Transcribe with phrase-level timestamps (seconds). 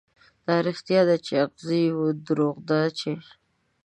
[0.45, 3.11] دا رښتيا ده، چې اغزي يو، دروغ دا چې